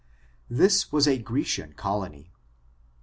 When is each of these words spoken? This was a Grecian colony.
This 0.49 0.91
was 0.91 1.07
a 1.07 1.19
Grecian 1.19 1.73
colony. 1.73 2.33